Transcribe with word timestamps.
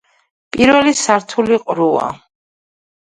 პირველი 0.55 0.95
სართული 1.03 1.59
ყრუა. 1.69 2.09